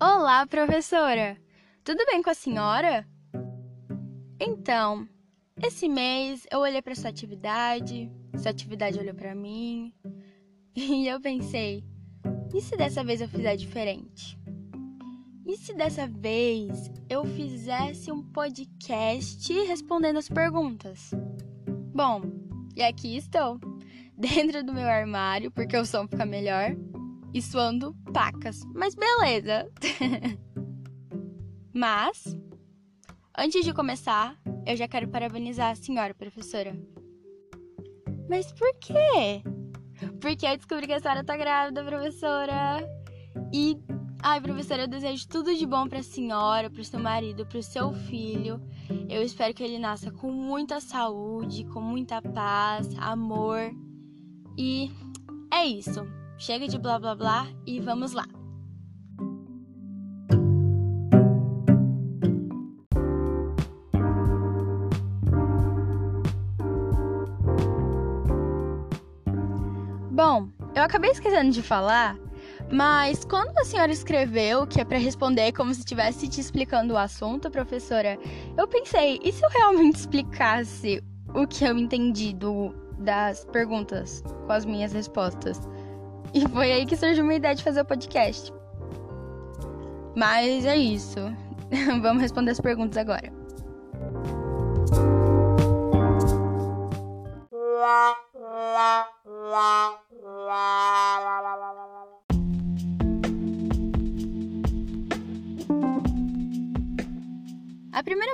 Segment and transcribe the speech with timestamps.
[0.00, 1.36] Olá, professora!
[1.84, 3.06] Tudo bem com a senhora?
[4.40, 5.06] Então,
[5.62, 9.92] esse mês eu olhei para sua atividade, sua atividade olhou para mim,
[10.74, 11.84] e eu pensei:
[12.54, 14.41] e se dessa vez eu fizer diferente?
[15.52, 21.10] E se dessa vez eu fizesse um podcast respondendo as perguntas?
[21.94, 22.22] Bom,
[22.74, 23.60] e aqui estou,
[24.16, 26.74] dentro do meu armário, porque o som fica melhor
[27.34, 28.60] e suando pacas.
[28.74, 29.70] Mas beleza.
[31.70, 32.34] Mas,
[33.36, 36.74] antes de começar, eu já quero parabenizar a senhora professora.
[38.26, 39.42] Mas por quê?
[40.18, 42.88] Porque eu descobri que a senhora tá grávida, professora.
[43.52, 43.76] E,
[44.22, 48.62] ai, professora, eu desejo tudo de bom pra senhora, pro seu marido, pro seu filho.
[49.08, 53.72] Eu espero que ele nasça com muita saúde, com muita paz, amor.
[54.56, 54.90] E
[55.52, 56.06] é isso.
[56.38, 58.24] Chega de blá blá blá e vamos lá.
[70.10, 72.16] Bom, eu acabei esquecendo de falar,
[72.72, 76.96] mas quando a senhora escreveu que é para responder como se estivesse te explicando o
[76.96, 78.18] assunto, professora,
[78.56, 84.52] eu pensei, e se eu realmente explicasse o que eu entendi do, das perguntas com
[84.52, 85.60] as minhas respostas?
[86.32, 88.50] E foi aí que surgiu uma ideia de fazer o podcast.
[90.16, 91.20] Mas é isso.
[92.00, 93.41] Vamos responder as perguntas agora.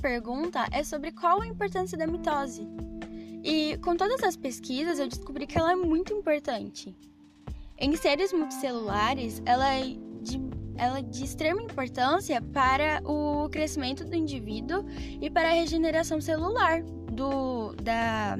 [0.00, 2.66] Pergunta é sobre qual a importância da mitose.
[3.42, 6.96] E com todas as pesquisas eu descobri que ela é muito importante.
[7.78, 10.40] Em seres multicelulares, ela é de,
[10.76, 14.84] ela é de extrema importância para o crescimento do indivíduo
[15.20, 18.36] e para a regeneração celular do, da,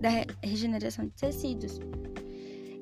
[0.00, 0.08] da
[0.42, 1.78] regeneração de tecidos.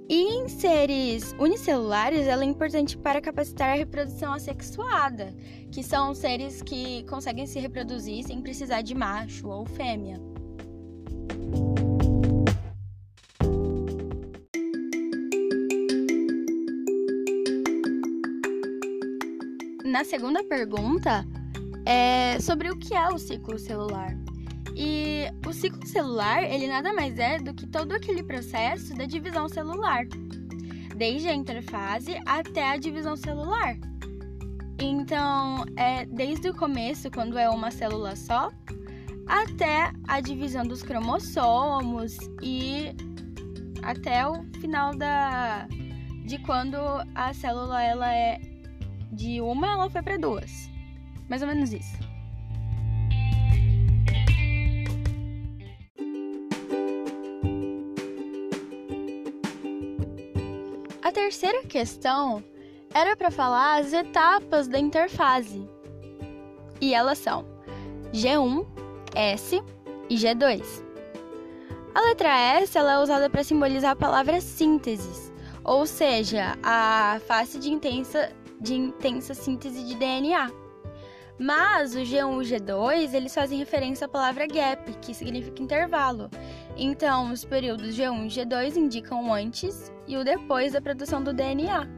[0.09, 5.35] E em seres unicelulares, ela é importante para capacitar a reprodução assexuada,
[5.71, 10.19] que são seres que conseguem se reproduzir sem precisar de macho ou fêmea.
[19.99, 21.25] na segunda pergunta
[21.85, 24.28] é sobre o que é o ciclo celular.
[24.81, 29.49] E o ciclo celular, ele nada mais é do que todo aquele processo da divisão
[29.49, 30.07] celular,
[30.97, 33.77] desde a interfase até a divisão celular.
[34.81, 38.53] Então, é desde o começo, quando é uma célula só,
[39.27, 42.95] até a divisão dos cromossomos e
[43.83, 45.67] até o final da
[46.25, 46.77] de quando
[47.17, 48.39] a célula ela é
[49.11, 50.71] de uma ela foi para duas.
[51.29, 52.08] Mais ou menos isso.
[61.19, 62.45] Terceira questão
[62.95, 65.69] era para falar as etapas da interfase.
[66.81, 67.45] E elas são
[68.13, 68.65] G1,
[69.17, 69.61] S
[70.09, 70.63] e G2.
[71.93, 72.29] A letra
[72.61, 75.33] S ela é usada para simbolizar a palavra síntese,
[75.65, 80.53] ou seja, a face de intensa de intensa síntese de DNA.
[81.37, 86.31] Mas o G1 e o G2, eles fazem referência à palavra gap, que significa intervalo.
[86.77, 91.33] Então, os períodos G1 e G2 indicam o antes e o depois da produção do
[91.33, 91.89] DNA.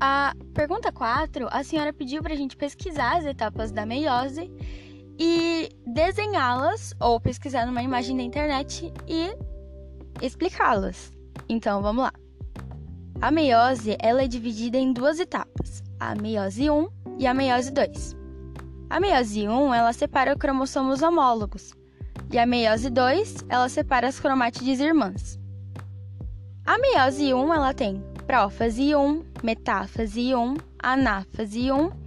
[0.00, 4.50] A pergunta 4, a senhora pediu para a gente pesquisar as etapas da meiose
[5.18, 9.36] e desenhá-las ou pesquisar numa imagem da internet e
[10.24, 11.12] explicá-las.
[11.48, 12.12] Então, vamos lá.
[13.20, 16.88] A meiose ela é dividida em duas etapas, a meiose 1
[17.18, 18.16] e a meiose 2.
[18.88, 21.74] A meiose 1 ela separa cromossomos homólogos
[22.32, 25.38] e a meiose 2 ela separa as cromátides irmãs.
[26.64, 32.00] A meiose 1 ela tem prófase 1, metáfase 1, anáfase 1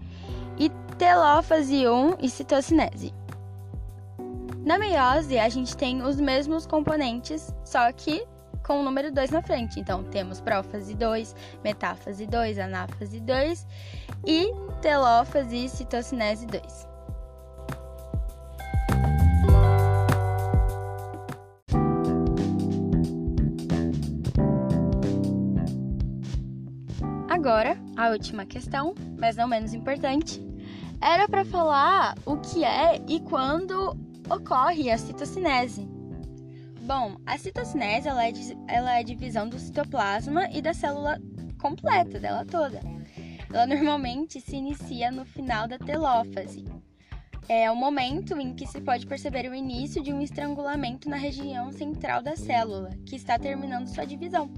[1.04, 3.13] telófase 1 e citocinese.
[4.63, 8.25] Na meiose, a gente tem os mesmos componentes, só que
[8.63, 9.80] com o número 2 na frente.
[9.80, 13.68] Então, temos prófase 2, metáfase 2, anáfase 2
[14.25, 14.51] e
[14.81, 16.94] telófase e citocinese 2.
[27.30, 30.42] Agora, a última questão, mas não menos importante,
[31.01, 33.98] era para falar o que é e quando
[34.30, 35.86] ocorre a citocinese.
[36.84, 38.34] Bom, a citocinese ela é,
[38.68, 41.18] ela é a divisão do citoplasma e da célula
[41.58, 42.82] completa dela toda.
[43.50, 46.66] Ela normalmente se inicia no final da telófase.
[47.48, 51.72] É o momento em que se pode perceber o início de um estrangulamento na região
[51.72, 54.52] central da célula, que está terminando sua divisão.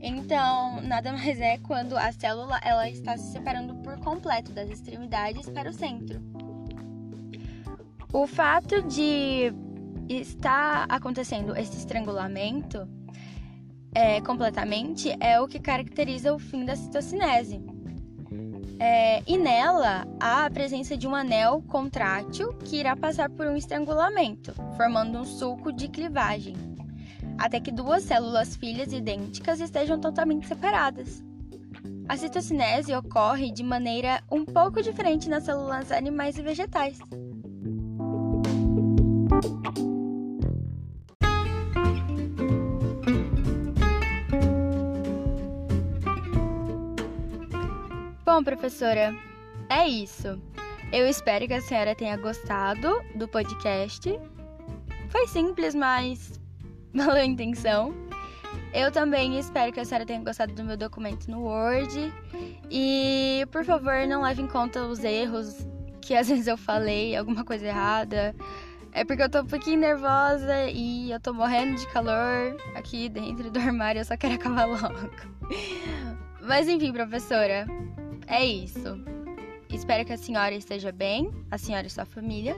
[0.00, 5.50] Então, nada mais é quando a célula ela está se separando por completo das extremidades
[5.50, 6.22] para o centro.
[8.12, 9.52] O fato de
[10.08, 12.88] estar acontecendo esse estrangulamento
[13.94, 17.60] é, completamente é o que caracteriza o fim da citocinese.
[18.78, 23.56] É, e nela há a presença de um anel contrátil que irá passar por um
[23.56, 26.54] estrangulamento, formando um sulco de clivagem,
[27.38, 31.24] até que duas células filhas idênticas estejam totalmente separadas.
[32.06, 36.98] A citocinese ocorre de maneira um pouco diferente nas células animais e vegetais.
[48.36, 49.16] Bom, professora,
[49.70, 50.38] é isso.
[50.92, 54.20] Eu espero que a senhora tenha gostado do podcast.
[55.08, 56.38] Foi simples, mas
[56.94, 57.94] valeu a intenção.
[58.74, 62.12] Eu também espero que a senhora tenha gostado do meu documento no Word.
[62.70, 65.66] E, por favor, não leve em conta os erros
[66.02, 68.36] que às vezes eu falei, alguma coisa errada.
[68.92, 73.50] É porque eu tô um pouquinho nervosa e eu tô morrendo de calor aqui dentro
[73.50, 75.10] do armário, eu só quero acabar logo.
[76.42, 77.66] Mas enfim, professora,
[78.26, 79.00] é isso.
[79.68, 82.56] Espero que a senhora esteja bem, a senhora e sua família,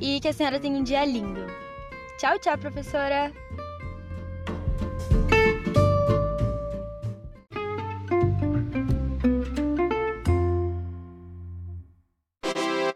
[0.00, 1.46] e que a senhora tenha um dia lindo.
[2.18, 3.32] Tchau, tchau, professora!